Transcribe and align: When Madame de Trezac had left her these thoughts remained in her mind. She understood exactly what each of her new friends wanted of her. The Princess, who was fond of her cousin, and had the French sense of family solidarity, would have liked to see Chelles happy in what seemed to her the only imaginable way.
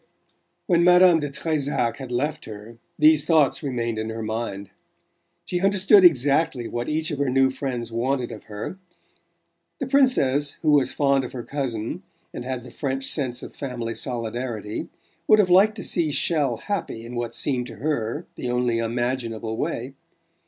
When 0.65 0.83
Madame 0.83 1.19
de 1.19 1.29
Trezac 1.29 1.97
had 1.97 2.11
left 2.11 2.45
her 2.45 2.79
these 2.97 3.23
thoughts 3.23 3.61
remained 3.61 3.99
in 3.99 4.09
her 4.09 4.23
mind. 4.23 4.71
She 5.45 5.61
understood 5.61 6.03
exactly 6.03 6.67
what 6.67 6.89
each 6.89 7.11
of 7.11 7.19
her 7.19 7.29
new 7.29 7.51
friends 7.51 7.91
wanted 7.91 8.31
of 8.31 8.45
her. 8.45 8.79
The 9.77 9.85
Princess, 9.85 10.53
who 10.63 10.71
was 10.71 10.91
fond 10.91 11.23
of 11.23 11.33
her 11.33 11.43
cousin, 11.43 12.01
and 12.33 12.43
had 12.43 12.63
the 12.63 12.71
French 12.71 13.05
sense 13.05 13.43
of 13.43 13.55
family 13.55 13.93
solidarity, 13.93 14.89
would 15.27 15.37
have 15.37 15.51
liked 15.51 15.75
to 15.75 15.83
see 15.83 16.11
Chelles 16.11 16.61
happy 16.61 17.05
in 17.05 17.13
what 17.13 17.35
seemed 17.35 17.67
to 17.67 17.75
her 17.75 18.25
the 18.33 18.49
only 18.49 18.79
imaginable 18.79 19.55
way. 19.55 19.93